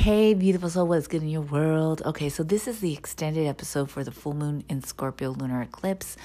[0.00, 2.00] Hey, beautiful soul, what's good in your world?
[2.06, 6.16] Okay, so this is the extended episode for the full moon in Scorpio lunar eclipse.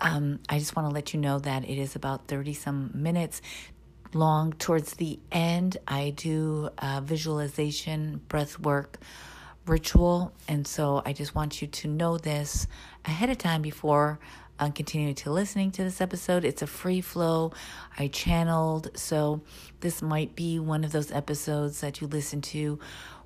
[0.00, 3.40] Um, I just want to let you know that it is about 30 some minutes
[4.14, 4.52] long.
[4.54, 6.70] Towards the end, I do
[7.02, 8.98] visualization, breath work,
[9.64, 10.32] ritual.
[10.48, 12.66] And so I just want you to know this
[13.04, 14.18] ahead of time before
[14.58, 16.44] uh, continuing to listening to this episode.
[16.44, 17.52] It's a free flow.
[17.98, 19.42] I channeled, so
[19.80, 22.78] this might be one of those episodes that you listen to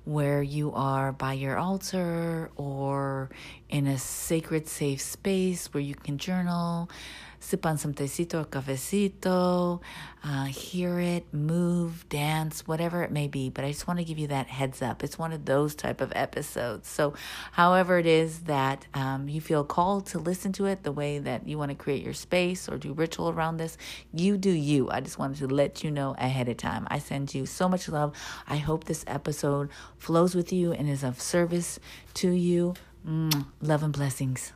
[0.05, 3.29] where you are by your altar or
[3.69, 6.89] in a sacred, safe space where you can journal
[7.39, 9.81] sip on some tecito or cafecito,
[10.23, 13.49] uh, hear it, move, dance, whatever it may be.
[13.49, 15.03] But I just want to give you that heads up.
[15.03, 16.87] It's one of those type of episodes.
[16.87, 17.13] So,
[17.53, 21.47] however it is that um, you feel called to listen to it, the way that
[21.47, 23.77] you want to create your space or do ritual around this,
[24.13, 24.89] you do you.
[24.89, 26.87] I just wanted to let you know ahead of time.
[26.89, 28.13] I send you so much love.
[28.47, 31.79] I hope this episode flows with you and is of service
[32.15, 32.73] to you.
[33.07, 34.51] Mm, love and blessings.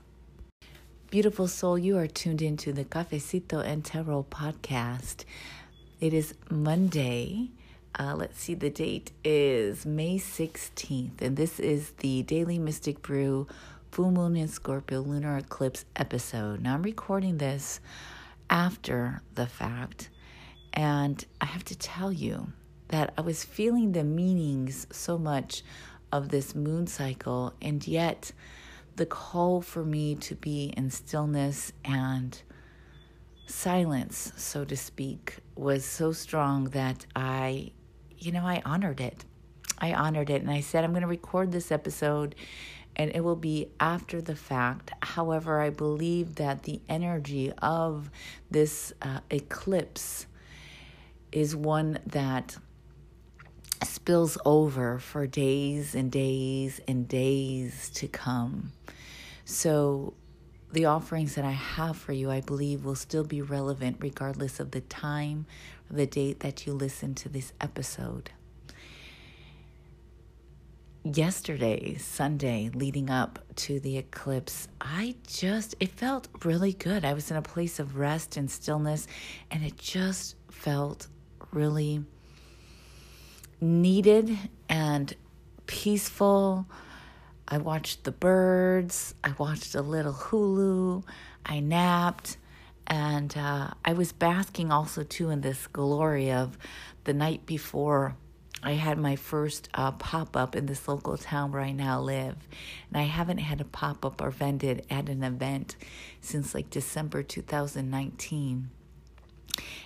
[1.13, 5.25] Beautiful soul, you are tuned into the Cafecito and Tarot podcast.
[5.99, 7.51] It is Monday.
[7.99, 13.45] Uh, let's see, the date is May 16th, and this is the Daily Mystic Brew
[13.91, 16.63] Full Moon in Scorpio Lunar Eclipse episode.
[16.63, 17.79] Now, I'm recording this
[18.49, 20.09] after the fact,
[20.73, 22.53] and I have to tell you
[22.87, 25.61] that I was feeling the meanings so much
[26.11, 28.31] of this moon cycle, and yet
[28.95, 32.41] the call for me to be in stillness and
[33.47, 37.71] silence, so to speak, was so strong that I,
[38.17, 39.25] you know, I honored it.
[39.79, 42.35] I honored it and I said, I'm going to record this episode
[42.95, 44.91] and it will be after the fact.
[45.01, 48.09] However, I believe that the energy of
[48.51, 50.27] this uh, eclipse
[51.31, 52.57] is one that
[53.83, 58.71] spills over for days and days and days to come.
[59.45, 60.13] So,
[60.71, 64.71] the offerings that I have for you, I believe, will still be relevant regardless of
[64.71, 65.45] the time
[65.89, 68.31] the date that you listen to this episode.
[71.03, 77.03] Yesterday, Sunday, leading up to the eclipse, I just, it felt really good.
[77.03, 79.05] I was in a place of rest and stillness,
[79.51, 81.07] and it just felt
[81.51, 82.05] really
[83.59, 84.37] needed
[84.69, 85.13] and
[85.67, 86.65] peaceful.
[87.47, 91.03] I watched the birds, I watched a little Hulu,
[91.45, 92.37] I napped,
[92.87, 96.57] and uh, I was basking also too in this glory of
[97.03, 98.15] the night before.
[98.65, 102.37] I had my first uh, pop up in this local town where I now live.
[102.89, 105.75] And I haven't had a pop up or vended at an event
[106.21, 108.69] since like December 2019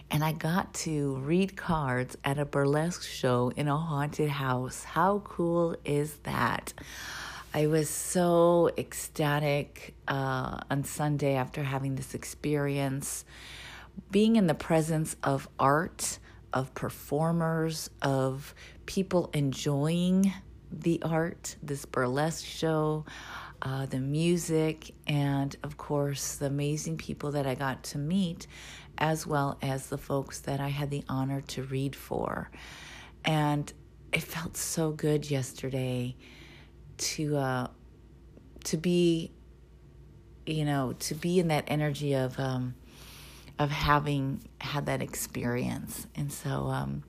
[0.09, 4.83] and I got to read cards at a burlesque show in a haunted house.
[4.83, 6.73] How cool is that?
[7.57, 13.25] I was so ecstatic uh, on Sunday after having this experience,
[14.11, 16.19] being in the presence of art,
[16.53, 18.53] of performers, of
[18.85, 20.31] people enjoying
[20.71, 23.05] the art, this burlesque show,
[23.63, 28.45] uh, the music, and of course, the amazing people that I got to meet
[28.99, 32.51] as well as the folks that I had the honor to read for.
[33.25, 33.73] And
[34.13, 36.15] it felt so good yesterday
[36.97, 37.67] to uh,
[38.65, 39.31] to be,
[40.45, 42.75] you know, to be in that energy of um,
[43.59, 46.07] of having had that experience.
[46.15, 47.03] And so um,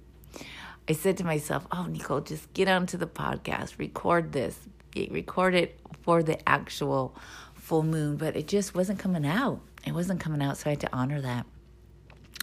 [0.88, 4.58] I said to myself, "Oh, Nicole, just get onto the podcast, record this,
[4.94, 7.14] record it for the actual
[7.54, 9.60] full moon." But it just wasn't coming out.
[9.86, 11.46] It wasn't coming out, so I had to honor that.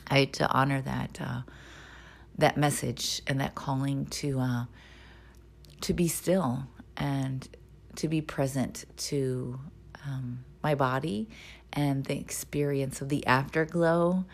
[0.08, 1.42] I had to honor that uh,
[2.38, 4.66] that message and that calling to uh,
[5.82, 6.68] to be still
[6.98, 7.48] and
[7.96, 9.60] to be present to
[10.06, 11.30] um, my body
[11.74, 14.26] and the experience of the afterglow.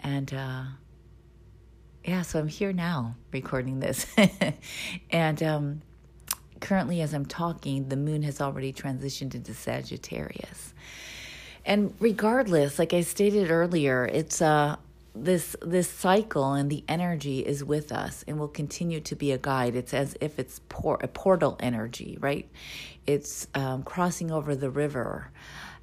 [0.00, 0.64] And uh,
[2.04, 4.06] yeah so i'm here now recording this.
[5.10, 5.82] And um,
[6.60, 10.74] currently as i'm talking the moon has already transitioned into sagittarius.
[11.64, 14.76] And regardless like i stated earlier it's uh
[15.14, 19.38] this this cycle and the energy is with us and will continue to be a
[19.38, 19.74] guide.
[19.74, 22.48] It's as if it's por- a portal energy right?
[23.06, 25.30] It's um, crossing over the river.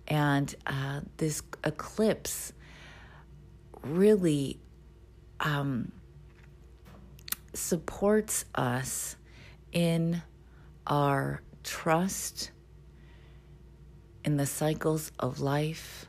[0.08, 2.54] And uh, this eclipse
[3.84, 4.60] really
[5.42, 5.92] um,
[7.54, 9.18] supports us
[9.74, 10.22] in
[10.86, 12.52] our trust
[14.24, 16.08] in the cycles of life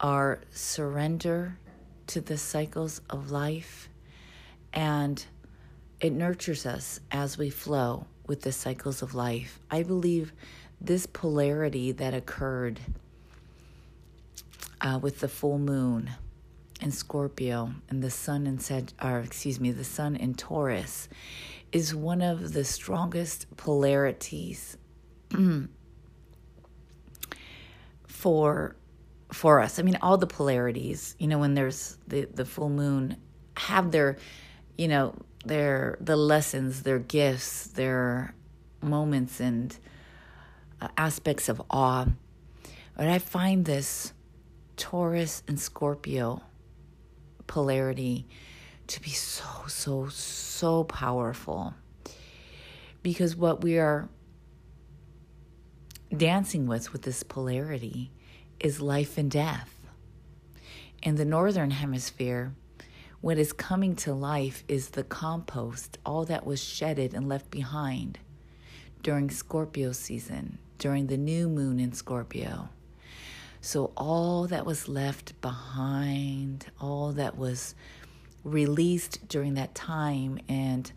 [0.00, 1.58] our surrender
[2.08, 3.88] to the cycles of life
[4.72, 5.24] and
[6.00, 9.58] it nurtures us as we flow with the cycles of life.
[9.70, 10.32] I believe
[10.80, 12.80] this polarity that occurred
[14.80, 16.10] uh, with the full moon
[16.80, 21.08] in Scorpio and the sun in Sag, or excuse me, the sun in Taurus
[21.72, 24.76] is one of the strongest polarities
[28.06, 28.76] for
[29.32, 29.78] for us.
[29.78, 33.16] I mean, all the polarities, you know, when there's the the full moon
[33.56, 34.16] have their,
[34.76, 35.14] you know,
[35.44, 38.34] their the lessons, their gifts, their
[38.80, 39.76] moments and
[40.80, 42.06] uh, aspects of awe.
[42.96, 44.12] But I find this
[44.76, 46.42] Taurus and Scorpio
[47.46, 48.26] polarity
[48.86, 51.74] to be so, so, so powerful.
[53.02, 54.08] Because what we are
[56.16, 58.10] dancing with, with this polarity,
[58.60, 59.74] is life and death.
[61.02, 62.52] In the Northern Hemisphere,
[63.20, 68.18] what is coming to life is the compost, all that was shedded and left behind
[69.02, 72.68] during Scorpio season, during the new moon in Scorpio.
[73.60, 77.74] So, all that was left behind, all that was
[78.44, 80.90] released during that time and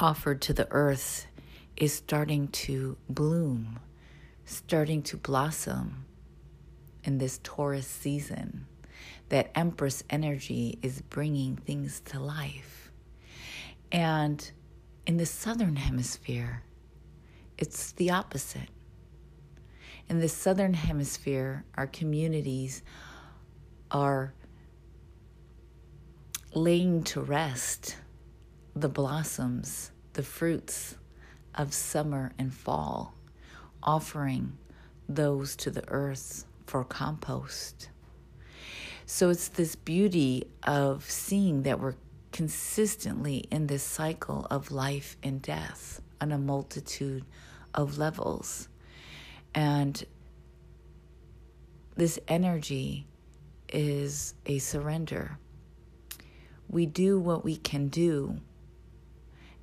[0.00, 1.26] offered to the earth
[1.76, 3.78] is starting to bloom,
[4.44, 6.04] starting to blossom
[7.04, 8.66] in this Taurus season.
[9.28, 12.92] That Empress energy is bringing things to life.
[13.90, 14.50] And
[15.06, 16.62] in the southern hemisphere,
[17.58, 18.68] it's the opposite.
[20.08, 22.82] In the southern hemisphere, our communities
[23.90, 24.34] are
[26.54, 27.96] laying to rest
[28.74, 30.96] the blossoms, the fruits
[31.54, 33.14] of summer and fall,
[33.82, 34.56] offering
[35.08, 37.90] those to the earth for compost.
[39.04, 41.96] So it's this beauty of seeing that we're
[42.32, 47.26] consistently in this cycle of life and death on a multitude
[47.74, 48.70] of levels.
[49.54, 50.02] And
[51.94, 53.06] this energy
[53.68, 55.36] is a surrender.
[56.70, 58.40] We do what we can do,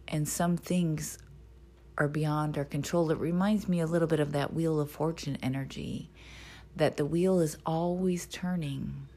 [0.08, 1.18] and some things
[1.98, 3.10] are beyond our control.
[3.10, 6.12] It reminds me a little bit of that Wheel of Fortune energy
[6.80, 9.08] that the wheel is always turning,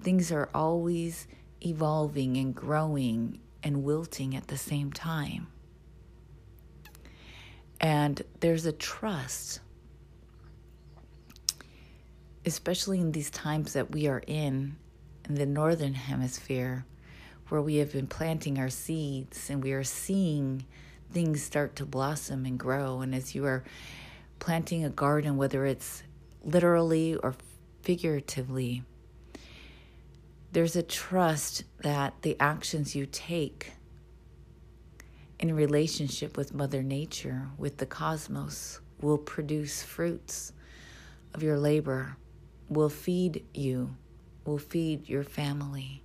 [0.00, 1.26] things are always
[1.60, 5.48] evolving and growing and wilting at the same time.
[7.80, 9.60] And there's a trust,
[12.44, 14.76] especially in these times that we are in,
[15.28, 16.86] in the Northern Hemisphere,
[17.48, 20.64] where we have been planting our seeds and we are seeing
[21.12, 23.00] things start to blossom and grow.
[23.00, 23.64] And as you are
[24.38, 26.04] planting a garden, whether it's
[26.46, 27.34] literally or
[27.82, 28.84] figuratively,
[30.52, 33.72] there's a trust that the actions you take
[35.38, 40.52] in relationship with Mother Nature, with the cosmos, will produce fruits
[41.34, 42.16] of your labor,
[42.70, 43.94] will feed you,
[44.46, 46.02] will feed your family.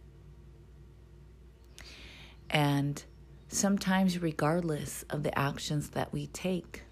[2.50, 3.02] And
[3.48, 6.84] sometimes, regardless of the actions that we take,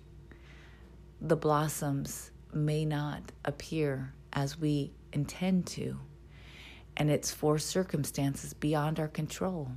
[1.20, 6.00] the blossoms may not appear as we intend to
[7.00, 9.72] and it's for circumstances beyond our control.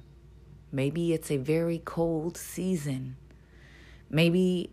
[0.73, 3.17] Maybe it's a very cold season.
[4.11, 4.71] Maybe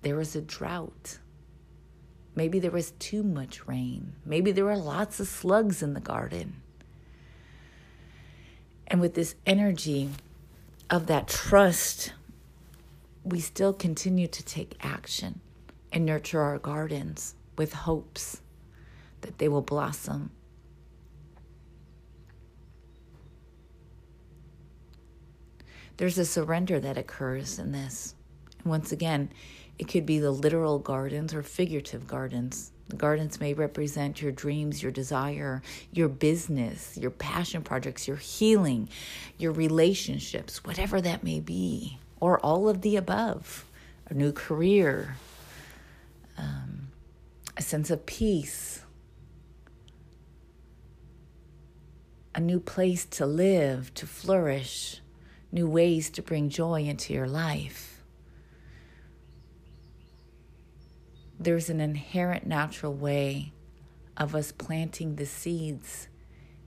[0.00, 1.18] there is a drought.
[2.34, 4.14] Maybe there was too much rain.
[4.24, 6.62] Maybe there were lots of slugs in the garden.
[8.86, 10.08] And with this energy
[10.88, 12.14] of that trust,
[13.22, 15.40] we still continue to take action
[15.92, 18.40] and nurture our gardens with hopes
[19.20, 20.30] that they will blossom
[26.02, 28.16] there's a surrender that occurs in this.
[28.58, 29.30] And once again,
[29.78, 32.72] it could be the literal gardens or figurative gardens.
[32.88, 38.88] The gardens may represent your dreams, your desire, your business, your passion projects, your healing,
[39.38, 43.64] your relationships, whatever that may be, or all of the above.
[44.08, 45.16] A new career,
[47.62, 48.82] a sense of peace,
[52.34, 55.00] a new place to live, to flourish
[55.52, 58.02] new ways to bring joy into your life.
[61.38, 63.52] There's an inherent natural way
[64.16, 66.08] of us planting the seeds,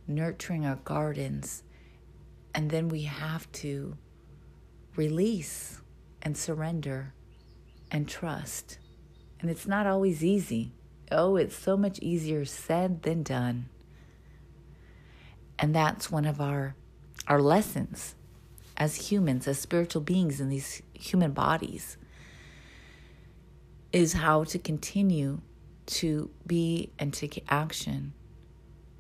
[0.08, 1.64] nurturing our gardens,
[2.54, 3.98] and then we have to
[4.96, 5.82] release
[6.22, 7.14] and surrender
[7.92, 8.78] and trust.
[9.42, 10.72] And it's not always easy.
[11.12, 13.70] Oh, it's so much easier said than done.
[15.60, 16.76] And that's one of our
[17.28, 18.16] our lessons
[18.78, 21.98] as humans, as spiritual beings in these human bodies,
[23.94, 25.42] is how to continue
[25.86, 28.14] to be and take action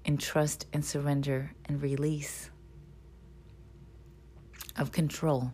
[0.05, 2.49] in trust and surrender and release
[4.77, 5.51] of control.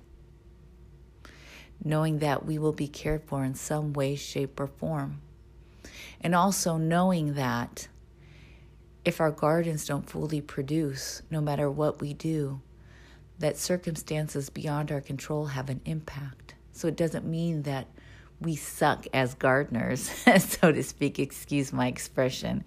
[1.84, 5.20] Knowing that we will be cared for in some way, shape, or form.
[6.22, 7.88] And also knowing that
[9.04, 12.62] if our gardens don't fully produce, no matter what we do,
[13.40, 16.56] that circumstances beyond our control have an impact.
[16.72, 17.88] So it doesn't mean that
[18.40, 22.64] we suck as gardeners, so to speak, excuse my expression,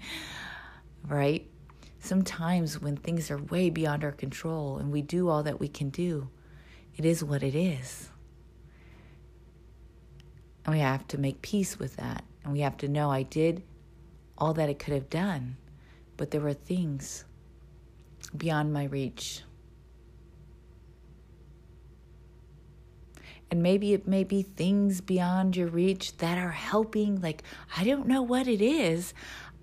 [1.09, 1.47] right?
[2.01, 5.91] Sometimes when things are way beyond our control and we do all that we can
[5.91, 6.29] do,
[6.97, 8.11] it is what it is.
[10.65, 12.25] And we have to make peace with that.
[12.45, 13.63] And we have to know I did
[14.37, 15.57] all that I could have done,
[16.17, 17.25] but there were things
[18.37, 19.43] beyond my reach.
[23.51, 27.21] And maybe it may be things beyond your reach that are helping.
[27.21, 27.43] Like,
[27.77, 29.15] I don't know what it is.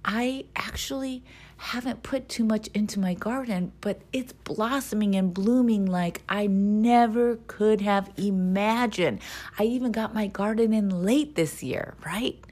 [0.03, 1.23] I actually
[1.57, 7.35] haven't put too much into my garden, but it's blossoming and blooming like I never
[7.47, 9.19] could have imagined.
[9.59, 12.43] I even got my garden in late this year, right?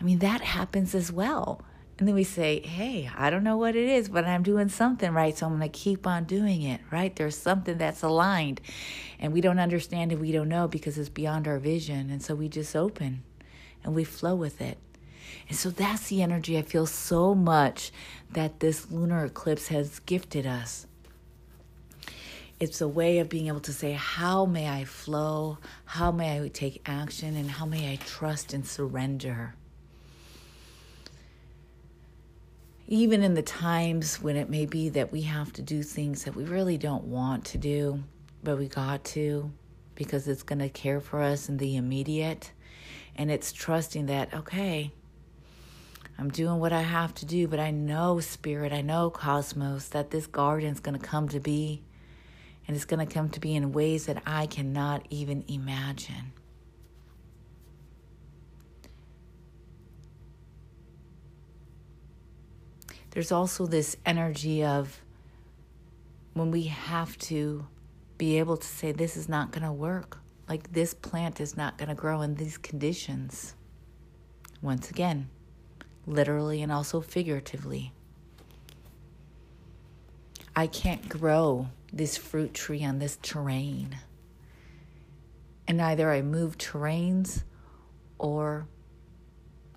[0.00, 1.62] I mean, that happens as well.
[1.98, 5.12] And then we say, hey, I don't know what it is, but I'm doing something
[5.12, 5.36] right.
[5.36, 7.14] So I'm going to keep on doing it, right?
[7.14, 8.60] There's something that's aligned.
[9.18, 12.10] And we don't understand it, we don't know because it's beyond our vision.
[12.10, 13.24] And so we just open
[13.82, 14.78] and we flow with it.
[15.48, 17.90] And so that's the energy I feel so much
[18.30, 20.86] that this lunar eclipse has gifted us.
[22.60, 25.58] It's a way of being able to say, How may I flow?
[25.84, 27.36] How may I take action?
[27.36, 29.54] And how may I trust and surrender?
[32.90, 36.34] Even in the times when it may be that we have to do things that
[36.34, 38.02] we really don't want to do,
[38.42, 39.52] but we got to
[39.94, 42.50] because it's going to care for us in the immediate.
[43.14, 44.90] And it's trusting that, okay,
[46.16, 50.10] I'm doing what I have to do, but I know, Spirit, I know, Cosmos, that
[50.10, 51.82] this garden's going to come to be.
[52.66, 56.32] And it's going to come to be in ways that I cannot even imagine.
[63.18, 65.02] There's also this energy of
[66.34, 67.66] when we have to
[68.16, 70.18] be able to say, this is not going to work.
[70.48, 73.56] Like, this plant is not going to grow in these conditions.
[74.62, 75.28] Once again,
[76.06, 77.92] literally and also figuratively.
[80.54, 83.96] I can't grow this fruit tree on this terrain.
[85.66, 87.42] And either I move terrains
[88.16, 88.68] or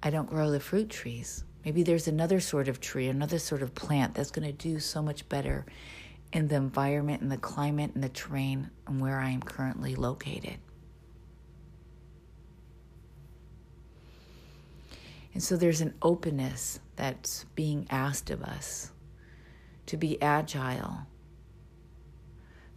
[0.03, 1.43] I don't grow the fruit trees.
[1.63, 5.01] Maybe there's another sort of tree, another sort of plant that's going to do so
[5.01, 5.65] much better
[6.33, 10.57] in the environment and the climate and the terrain and where I am currently located.
[15.33, 18.91] And so there's an openness that's being asked of us
[19.85, 21.05] to be agile,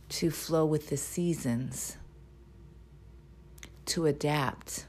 [0.08, 1.96] to flow with the seasons,
[3.86, 4.86] to adapt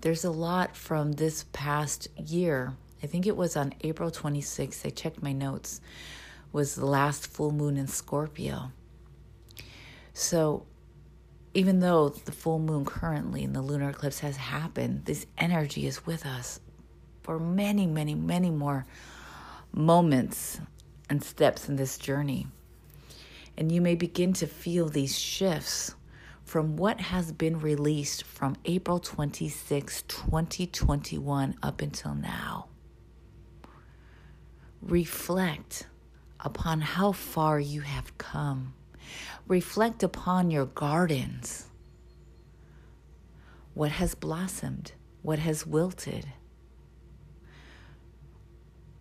[0.00, 2.76] There's a lot from this past year.
[3.02, 4.86] I think it was on April 26th.
[4.86, 5.80] I checked my notes.
[6.52, 8.70] Was the last full moon in Scorpio.
[10.14, 10.66] So,
[11.52, 16.06] even though the full moon currently in the lunar eclipse has happened, this energy is
[16.06, 16.60] with us
[17.22, 18.86] for many, many, many more
[19.72, 20.60] moments
[21.10, 22.46] and steps in this journey.
[23.56, 25.94] And you may begin to feel these shifts
[26.48, 32.68] from what has been released from April 26, 2021 up until now.
[34.80, 35.86] Reflect
[36.40, 38.72] upon how far you have come.
[39.46, 41.66] Reflect upon your gardens.
[43.74, 44.92] What has blossomed?
[45.20, 46.28] What has wilted?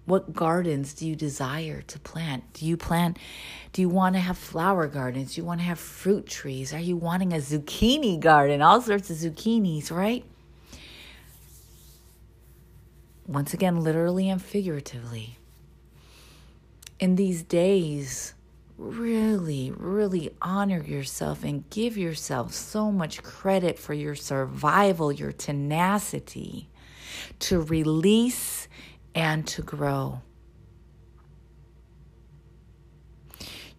[0.07, 2.53] What gardens do you desire to plant?
[2.53, 3.19] Do you plant,
[3.73, 5.35] do you want to have flower gardens?
[5.35, 6.73] Do you want to have fruit trees?
[6.73, 8.61] Are you wanting a zucchini garden?
[8.61, 10.23] All sorts of zucchinis, right?
[13.27, 15.37] Once again, literally and figuratively.
[17.01, 18.33] In these days,
[18.77, 26.69] really, really honor yourself and give yourself so much credit for your survival, your tenacity
[27.39, 28.69] to release
[29.17, 30.21] and to grow.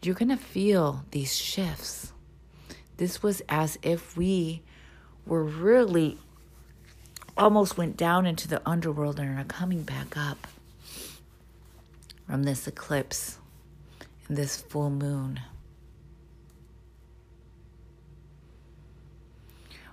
[0.03, 2.13] You're going to feel these shifts.
[2.97, 4.63] This was as if we
[5.27, 6.19] were really
[7.37, 10.49] almost went down into the underworld and are coming back up.
[12.29, 13.39] from this eclipse
[14.29, 15.41] and this full moon.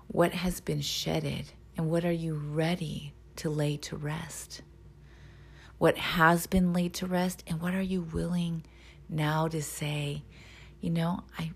[0.07, 1.45] What has been shedded,
[1.77, 4.61] and what are you ready to lay to rest?
[5.77, 8.63] What has been laid to rest, and what are you willing
[9.09, 10.23] now to say,
[10.79, 11.51] you know, I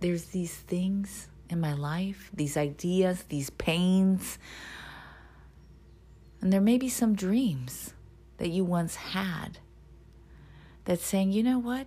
[0.00, 4.38] there's these things in my life, these ideas, these pains,
[6.40, 7.94] and there may be some dreams
[8.38, 9.58] that you once had
[10.84, 11.86] that's saying, you know what?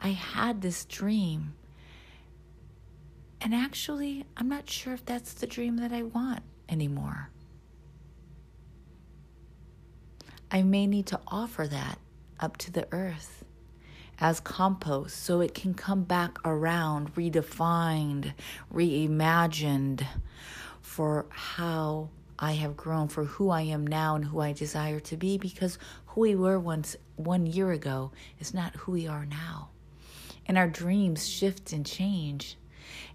[0.00, 1.54] I had this dream.
[3.40, 7.30] And actually, I'm not sure if that's the dream that I want anymore.
[10.54, 11.98] I may need to offer that
[12.38, 13.44] up to the earth
[14.20, 18.34] as compost so it can come back around, redefined,
[18.72, 20.06] reimagined
[20.80, 25.16] for how I have grown, for who I am now and who I desire to
[25.16, 29.70] be, because who we were once one year ago is not who we are now.
[30.46, 32.56] And our dreams shift and change.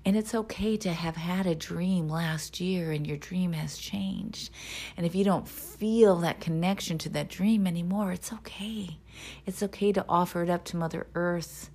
[0.09, 4.49] And it's okay to have had a dream last year and your dream has changed.
[4.97, 8.97] And if you don't feel that connection to that dream anymore, it's okay.
[9.45, 11.69] It's okay to offer it up to Mother Earth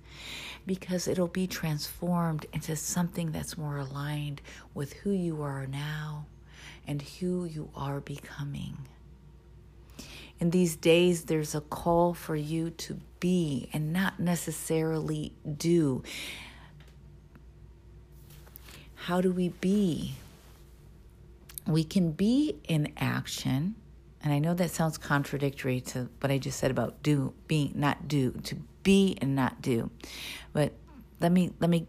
[0.65, 4.41] because it'll be transformed into something that's more aligned
[4.73, 6.25] with who you are now
[6.85, 8.79] and who you are becoming.
[10.41, 16.03] In these days, there's a call for you to be and not necessarily do.
[19.05, 20.15] How do we be?
[21.67, 23.75] We can be in action,
[24.23, 28.07] and I know that sounds contradictory to what I just said about do, being, not
[28.07, 29.91] do, to be and not do.
[30.53, 30.73] But
[31.19, 31.85] let me let me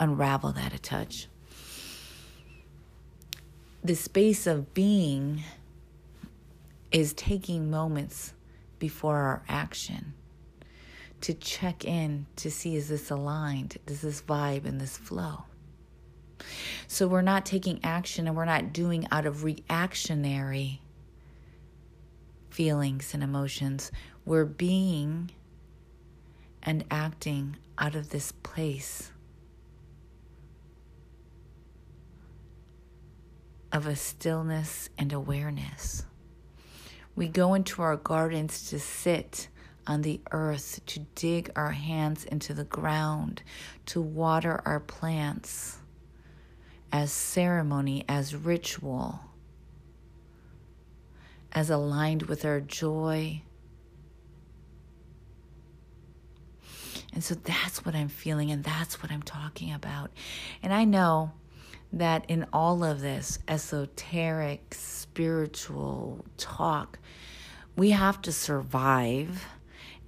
[0.00, 1.28] unravel that a touch.
[3.84, 5.44] The space of being
[6.90, 8.32] is taking moments
[8.80, 10.12] before our action
[11.20, 13.78] to check in to see is this aligned?
[13.86, 15.44] Does this vibe and this flow?
[16.86, 20.80] So we're not taking action and we're not doing out of reactionary
[22.50, 23.92] feelings and emotions.
[24.24, 25.30] We're being
[26.62, 29.12] and acting out of this place
[33.70, 36.04] of a stillness and awareness.
[37.14, 39.48] We go into our gardens to sit
[39.86, 43.42] on the earth, to dig our hands into the ground,
[43.86, 45.78] to water our plants
[46.92, 49.20] as ceremony, as ritual,
[51.52, 53.42] as aligned with our joy.
[57.12, 60.10] And so that's what I'm feeling, and that's what I'm talking about.
[60.62, 61.32] And I know
[61.92, 66.98] that in all of this esoteric, spiritual talk,
[67.76, 69.46] we have to survive.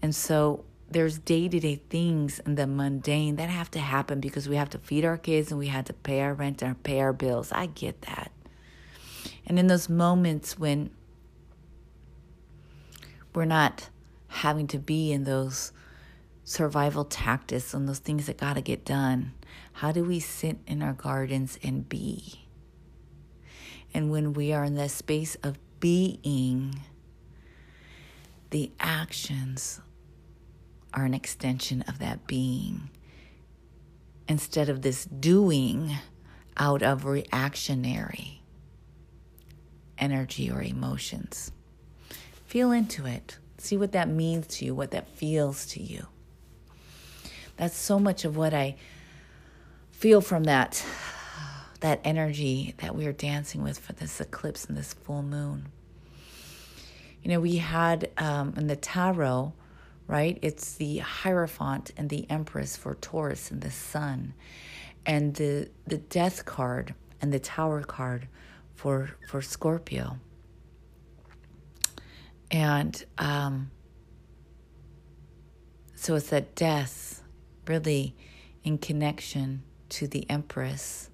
[0.02, 4.48] And so there's day to day things and the mundane that have to happen because
[4.48, 7.00] we have to feed our kids and we have to pay our rent and pay
[7.00, 7.53] our bills.
[7.53, 8.33] I get that.
[9.46, 10.90] And in those moments when
[13.35, 13.88] we're not
[14.29, 15.72] having to be in those
[16.42, 19.33] survival tactics and those things that got to get done,
[19.74, 22.46] how do we sit in our gardens and be?
[23.94, 26.81] And when we are in the space of being,
[28.50, 29.81] the actions
[30.92, 32.90] are an extension of that being
[34.29, 35.96] instead of this doing
[36.57, 38.42] out of reactionary
[39.98, 41.53] energy or emotions.
[42.46, 43.38] Feel into it.
[43.59, 46.07] See what that means to you, what that feels to you.
[47.57, 48.76] That's so much of what I
[49.90, 50.85] feel from that
[51.81, 55.68] that energy that we are dancing with for this eclipse and this full moon.
[57.22, 59.53] You know, we had um, in the tarot,
[60.11, 60.40] right?
[60.42, 64.35] It's the Hierophant and the Empress for Taurus and the Sun,
[65.07, 68.27] and the the Death card and the Tower card
[68.75, 70.18] for for Scorpio.
[72.51, 73.70] And um,
[75.94, 77.23] so it's that death,
[77.68, 78.16] really,
[78.64, 81.09] in connection to the Empress,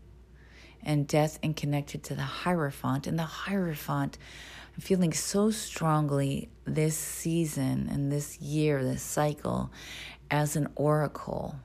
[0.83, 4.17] and death and connected to the Hierophant, and the Hierophant
[4.77, 9.73] I'm feeling so strongly this season and this year, this cycle,
[10.31, 11.57] as an oracle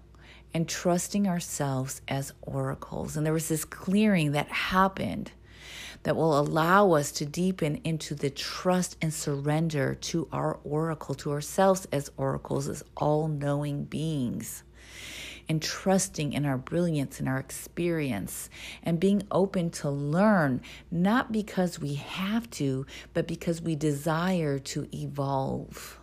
[0.54, 3.18] and trusting ourselves as oracles.
[3.18, 5.34] And there was this clearing that happened
[6.04, 11.32] that will allow us to deepen into the trust and surrender to our oracle, to
[11.32, 14.64] ourselves as oracles, as all knowing beings
[15.48, 18.50] and trusting in our brilliance and our experience
[18.84, 24.88] and being open to learn, not because we have to, but because we desire to
[24.94, 26.00] evolve.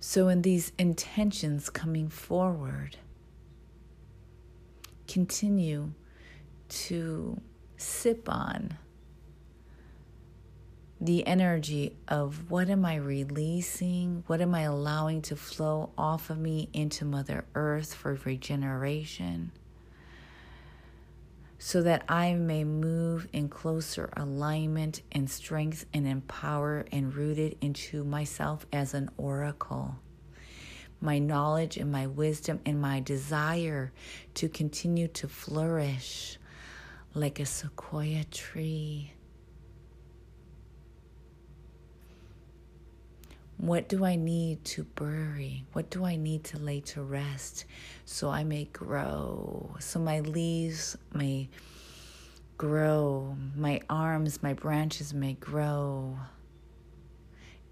[0.00, 2.96] So, in these intentions coming forward,
[5.06, 5.92] continue
[6.68, 7.40] to
[7.76, 8.76] sip on
[11.02, 14.22] the energy of what am I releasing?
[14.28, 19.50] What am I allowing to flow off of me into Mother Earth for regeneration?
[21.58, 28.04] So that I may move in closer alignment and strength and empower and rooted into
[28.04, 29.96] myself as an oracle.
[31.00, 33.92] My knowledge and my wisdom and my desire
[34.34, 36.38] to continue to flourish
[37.12, 39.14] like a sequoia tree
[43.62, 45.64] What do I need to bury?
[45.72, 47.64] What do I need to lay to rest
[48.04, 49.76] so I may grow?
[49.78, 51.48] So my leaves may
[52.58, 56.18] grow, my arms, my branches may grow,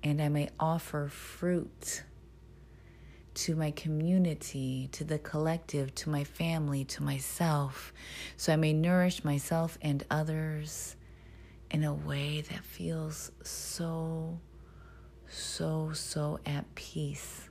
[0.05, 2.05] and I may offer fruit
[3.35, 7.93] to my community, to the collective, to my family, to myself,
[8.37, 10.95] so I may nourish myself and others
[11.69, 14.39] in a way that feels so
[15.31, 17.49] so, so at peace.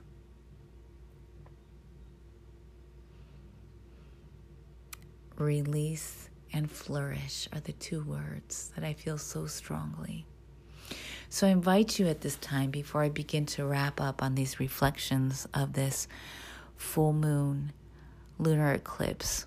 [5.36, 10.26] Release and flourish are the two words that I feel so strongly.
[11.30, 14.60] So I invite you at this time, before I begin to wrap up on these
[14.60, 16.06] reflections of this
[16.76, 17.72] full moon
[18.38, 19.46] lunar eclipse,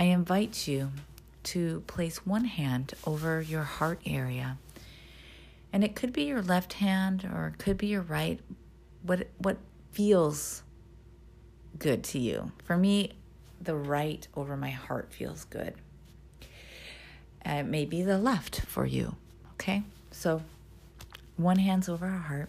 [0.00, 0.90] I invite you
[1.44, 4.58] to place one hand over your heart area
[5.72, 8.40] and it could be your left hand or it could be your right.
[9.02, 9.58] What what
[9.92, 10.62] feels
[11.78, 12.52] good to you?
[12.64, 13.12] For me
[13.60, 15.74] the right over my heart feels good.
[17.44, 19.16] Uh, it may be the left for you
[19.54, 19.82] okay?
[20.10, 20.42] So
[21.36, 22.48] one hand's over our heart.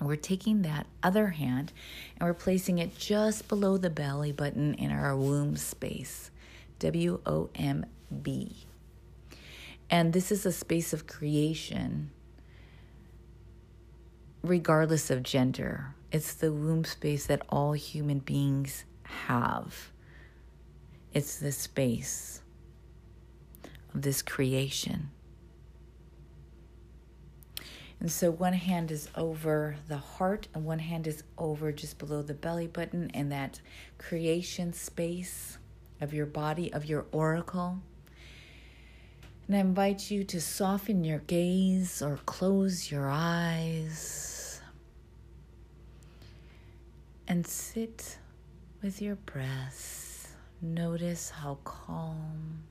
[0.00, 1.72] We're taking that other hand
[2.18, 6.30] and we're placing it just below the belly button in our womb space.
[6.78, 7.84] W O M
[8.22, 8.64] B.
[9.90, 12.10] And this is a space of creation
[14.42, 15.94] regardless of gender.
[16.12, 19.90] It's the womb space that all human beings have.
[21.12, 22.42] It's the space
[23.94, 25.10] of this creation.
[27.98, 32.22] And so one hand is over the heart, and one hand is over just below
[32.22, 33.60] the belly button, and that
[33.98, 35.58] creation space
[36.00, 37.78] of your body, of your oracle.
[39.46, 44.29] And I invite you to soften your gaze or close your eyes
[47.30, 48.18] and sit
[48.82, 50.34] with your breath.
[50.60, 52.64] Notice how calm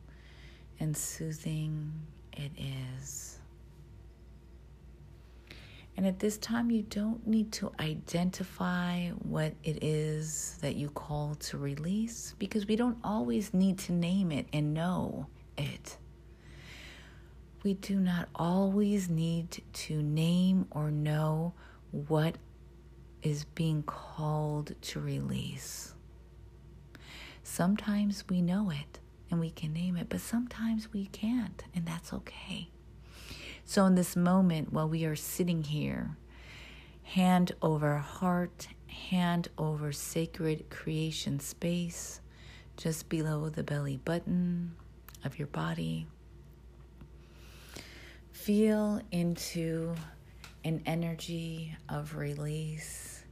[0.82, 1.94] and soothing
[2.34, 3.40] it is.
[5.96, 11.36] And at this time, you don't need to identify what it is that you call
[11.36, 15.96] to release because we don't always need to name it and know it.
[17.64, 21.54] We do not always need to name or know
[21.92, 22.36] what
[23.22, 25.94] is being called to release.
[27.44, 29.00] Sometimes we know it
[29.32, 32.70] and we can name it, but sometimes we can't, and that's okay.
[33.66, 36.18] So, in this moment, while we are sitting here,
[37.04, 42.22] hand over heart, hand over sacred creation space,
[42.78, 44.72] just below the belly button
[45.24, 46.08] of your body,
[48.32, 49.94] feel into
[50.64, 53.24] an energy of release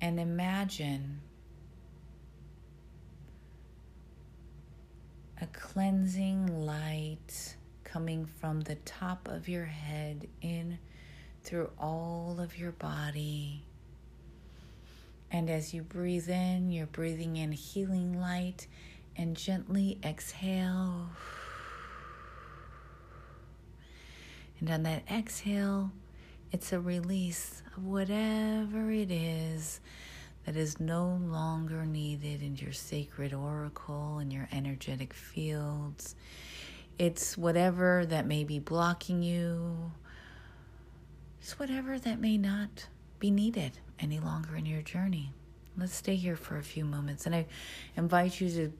[0.00, 1.20] and imagine
[5.40, 10.78] a cleansing light coming from the top of your head in
[11.42, 13.64] through all of your body.
[15.30, 18.66] And as you breathe in, you're breathing in healing light
[19.16, 21.08] and gently exhale.
[24.62, 25.90] And on that exhale,
[26.52, 29.80] it's a release of whatever it is
[30.46, 36.14] that is no longer needed in your sacred oracle and your energetic fields.
[36.96, 39.90] It's whatever that may be blocking you.
[41.40, 42.86] It's whatever that may not
[43.18, 45.32] be needed any longer in your journey.
[45.76, 47.26] Let's stay here for a few moments.
[47.26, 47.46] And I
[47.96, 48.72] invite you to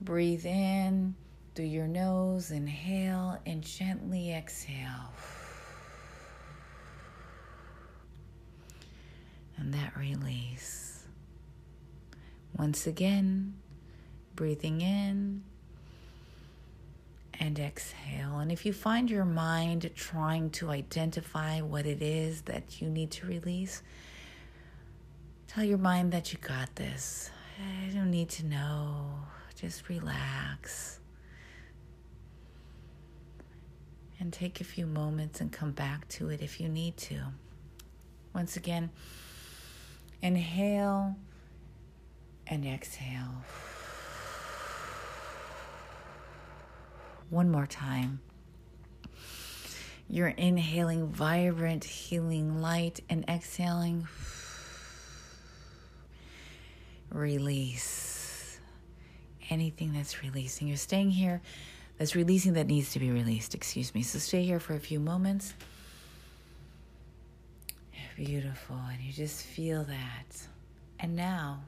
[0.00, 1.16] breathe in
[1.54, 5.12] through your nose, inhale, and gently exhale.
[9.62, 11.04] and that release.
[12.58, 13.54] Once again,
[14.34, 15.42] breathing in
[17.38, 18.40] and exhale.
[18.40, 23.12] And if you find your mind trying to identify what it is that you need
[23.12, 23.82] to release,
[25.46, 27.30] tell your mind that you got this.
[27.60, 29.14] I don't need to know.
[29.54, 30.98] Just relax.
[34.22, 37.16] And take a few moments and come back to it if you need to.
[38.32, 38.88] Once again,
[40.22, 41.16] inhale
[42.46, 43.42] and exhale.
[47.30, 48.20] One more time.
[50.08, 54.06] You're inhaling vibrant, healing light and exhaling.
[57.10, 58.60] Release
[59.50, 60.68] anything that's releasing.
[60.68, 61.42] You're staying here
[61.98, 63.54] that's releasing that needs to be released.
[63.54, 64.02] Excuse me.
[64.02, 65.54] So stay here for a few moments.
[68.16, 68.76] Beautiful.
[68.90, 70.46] And you just feel that.
[71.00, 71.60] And now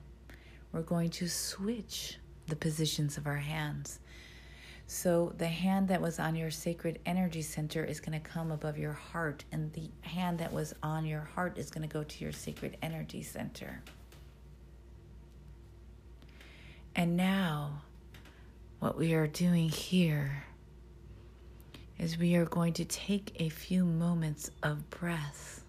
[0.73, 4.01] we're going to switch the positions of our hands.
[4.87, 8.77] So the hand that was on your sacred energy center is going to come above
[8.77, 12.23] your heart, and the hand that was on your heart is going to go to
[12.23, 13.83] your sacred energy center.
[16.95, 17.83] And now,
[18.81, 20.45] what we are doing here
[21.99, 25.63] is we are going to take a few moments of breath,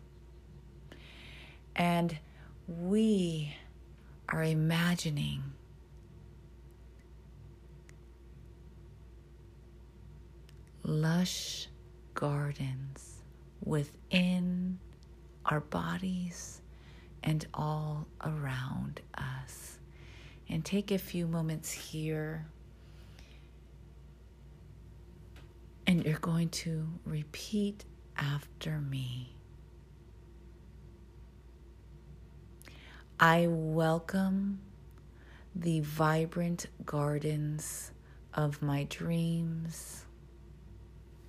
[1.75, 2.17] and
[2.67, 3.55] we
[4.29, 5.43] are imagining
[10.83, 11.67] lush
[12.13, 13.21] gardens
[13.63, 14.79] within
[15.45, 16.61] our bodies
[17.23, 19.79] and all around us.
[20.47, 22.45] And take a few moments here.
[25.87, 27.85] And you're going to repeat
[28.17, 29.35] after me.
[33.19, 34.59] I welcome
[35.55, 37.91] the vibrant gardens
[38.33, 40.05] of my dreams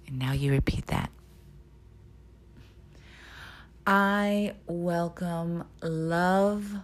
[0.07, 1.11] and now you repeat that.
[3.87, 6.77] I welcome love,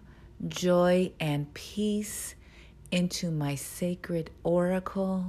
[0.47, 2.35] joy, and peace
[2.91, 5.27] into my sacred oracle.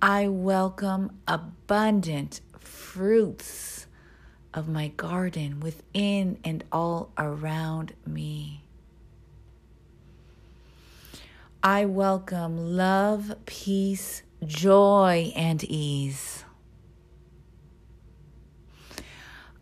[0.00, 3.88] I welcome abundant fruits
[4.54, 8.62] of my garden within and all around me.
[11.64, 16.44] I welcome love, peace, joy, and ease.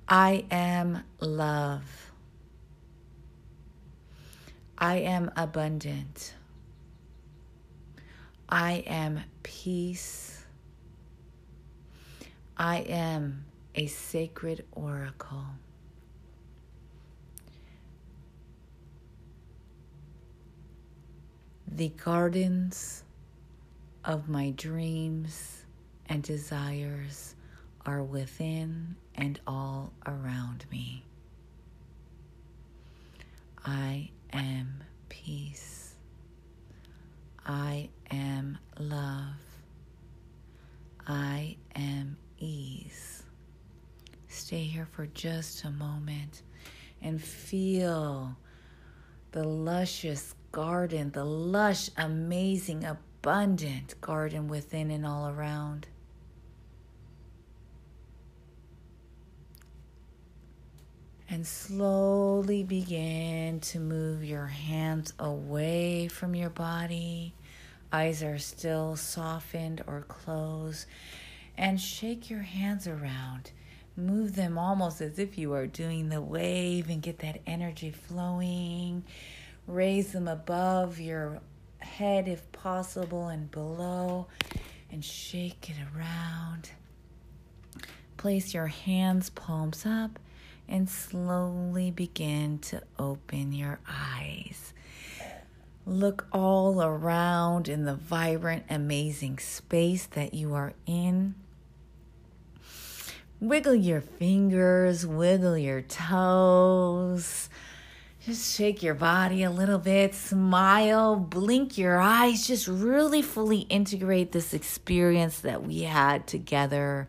[0.06, 2.12] I am love.
[4.76, 6.34] I am abundant.
[8.48, 10.44] I am peace.
[12.56, 15.44] I am a sacred oracle.
[21.66, 23.02] The gardens
[24.04, 25.64] of my dreams
[26.08, 27.34] and desires
[27.84, 31.04] are within and all around me.
[33.64, 35.94] I am peace.
[37.44, 39.34] I am love.
[41.06, 43.22] I am ease.
[44.28, 46.42] Stay here for just a moment
[47.00, 48.36] and feel
[49.32, 55.86] the luscious garden, the lush, amazing, abundant garden within and all around.
[61.28, 67.34] And slowly begin to move your hands away from your body.
[67.96, 70.86] Eyes are still softened or closed.
[71.56, 73.50] And shake your hands around.
[73.96, 79.04] Move them almost as if you are doing the wave and get that energy flowing
[79.66, 81.40] Raise them above your
[81.80, 84.28] head if possible and below,
[84.92, 86.70] and shake it around.
[88.16, 90.20] Place your hands, palms up,
[90.68, 94.72] and slowly begin to open your eyes.
[95.88, 101.36] Look all around in the vibrant, amazing space that you are in.
[103.38, 107.48] Wiggle your fingers, wiggle your toes.
[108.24, 114.32] Just shake your body a little bit, smile, blink your eyes, just really fully integrate
[114.32, 117.06] this experience that we had together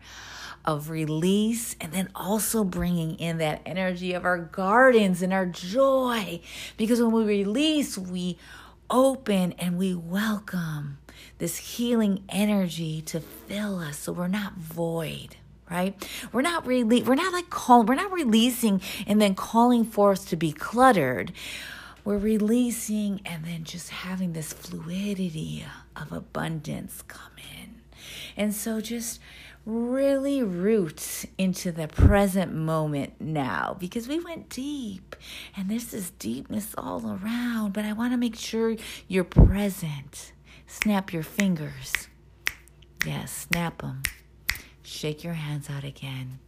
[0.64, 6.40] of release and then also bringing in that energy of our gardens and our joy.
[6.76, 8.38] Because when we release, we
[8.90, 10.98] open and we welcome
[11.38, 15.36] this healing energy to fill us so we're not void
[15.70, 16.08] right?
[16.32, 20.24] We're not really we're not like call we're not releasing and then calling for us
[20.26, 21.32] to be cluttered.
[22.04, 27.80] we're releasing and then just having this fluidity of abundance come in.
[28.36, 29.20] And so just
[29.68, 35.14] really root into the present moment now because we went deep
[35.54, 38.76] and there's this deepness all around, but I want to make sure
[39.08, 40.32] you're present.
[40.66, 42.08] Snap your fingers.
[43.04, 44.02] Yes, snap them.
[44.82, 46.38] Shake your hands out again.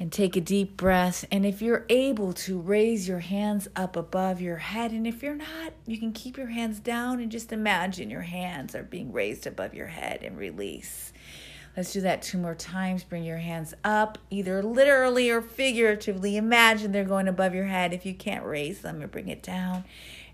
[0.00, 1.24] And take a deep breath.
[1.30, 5.36] And if you're able to raise your hands up above your head, and if you're
[5.36, 9.46] not, you can keep your hands down and just imagine your hands are being raised
[9.46, 11.09] above your head and release.
[11.80, 13.04] Let's do that two more times.
[13.04, 16.36] Bring your hands up, either literally or figuratively.
[16.36, 17.94] Imagine they're going above your head.
[17.94, 19.84] If you can't raise them, bring it down.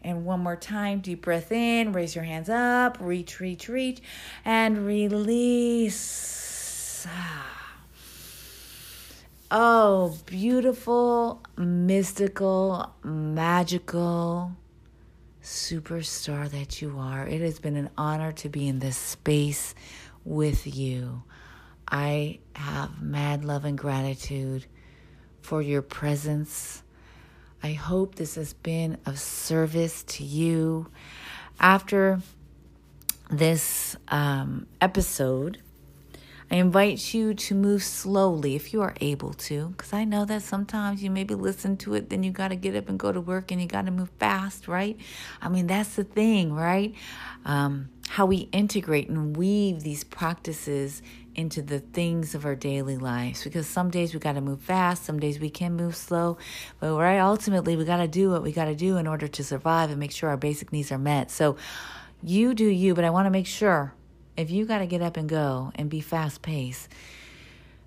[0.03, 4.01] And one more time, deep breath in, raise your hands up, reach, reach, reach,
[4.45, 7.07] and release.
[7.09, 7.77] Ah.
[9.49, 14.51] Oh, beautiful, mystical, magical
[15.45, 17.25] superstar that you are.
[17.25, 19.77] It has been an honor to be in this space
[20.25, 21.23] with you.
[21.89, 24.67] I have mad love and gratitude
[25.43, 26.83] for your presence
[27.67, 30.89] I hope this has been of service to you.
[31.59, 32.21] After
[33.31, 35.59] this um, episode,
[36.49, 40.43] I invite you to move slowly if you are able to, because I know that
[40.43, 43.21] sometimes you maybe listen to it, then you got to get up and go to
[43.21, 44.97] work and you got to move fast, right?
[45.43, 46.95] I mean, that's the thing, right?
[47.45, 51.03] Um, how we integrate and weave these practices
[51.37, 55.05] into the things of our daily lives because some days we got to move fast,
[55.05, 56.39] some days we can move slow,
[56.81, 59.45] but right ultimately we got to do what we got to do in order to
[59.45, 61.31] survive and make sure our basic needs are met.
[61.31, 61.57] So
[62.23, 63.93] you do you, but I want to make sure
[64.37, 66.89] if you got to get up and go and be fast paced,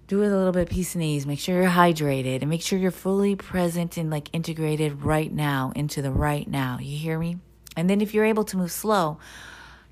[0.07, 1.25] do it a little bit peace and ease.
[1.25, 5.71] Make sure you're hydrated and make sure you're fully present and like integrated right now
[5.75, 6.77] into the right now.
[6.79, 7.38] You hear me?
[7.75, 9.17] And then if you're able to move slow,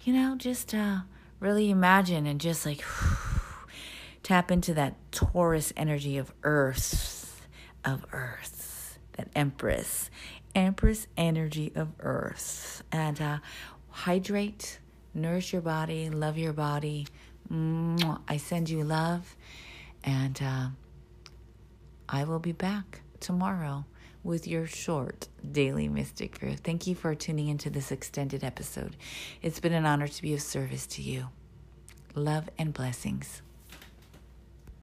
[0.04, 1.00] you know, just uh,
[1.40, 2.84] really imagine and just like.
[4.28, 7.48] Tap into that Taurus energy of Earth,
[7.86, 10.10] of Earth, that Empress,
[10.54, 12.84] Empress energy of Earth.
[12.92, 13.38] And uh,
[13.90, 14.80] hydrate,
[15.14, 17.08] nourish your body, love your body.
[17.50, 19.34] I send you love,
[20.04, 20.68] and uh,
[22.10, 23.86] I will be back tomorrow
[24.26, 26.58] with your short daily mystic brew.
[26.58, 28.98] Thank you for tuning into this extended episode.
[29.42, 31.30] It's been an honor to be of service to you.
[32.14, 33.42] Love and blessings.